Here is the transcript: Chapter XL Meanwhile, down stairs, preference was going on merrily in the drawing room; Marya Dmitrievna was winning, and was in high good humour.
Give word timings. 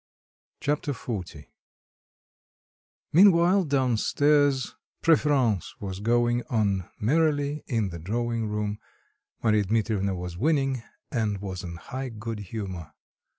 Chapter 0.61 0.93
XL 0.93 1.19
Meanwhile, 3.13 3.65
down 3.65 3.97
stairs, 3.97 4.73
preference 5.03 5.75
was 5.79 5.99
going 5.99 6.41
on 6.49 6.89
merrily 6.99 7.63
in 7.67 7.89
the 7.89 7.99
drawing 7.99 8.47
room; 8.47 8.79
Marya 9.43 9.65
Dmitrievna 9.65 10.15
was 10.15 10.39
winning, 10.39 10.81
and 11.11 11.37
was 11.37 11.63
in 11.63 11.75
high 11.75 12.09
good 12.09 12.39
humour. 12.39 12.93